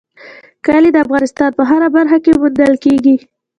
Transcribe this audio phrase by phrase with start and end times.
[0.65, 3.15] کلي د افغانستان په هره برخه کې موندل کېږي.